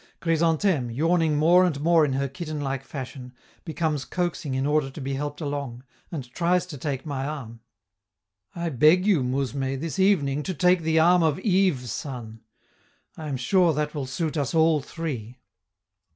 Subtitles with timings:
[0.19, 4.99] Chrysantheme, yawning more and more in her kitten like fashion, becomes coaxing in order to
[4.99, 7.59] be helped along, and tries to take my arm.
[8.55, 12.39] "I beg you, mousme, this evening to take the arm of Yves San;
[13.15, 15.37] I am sure that will suit us all three."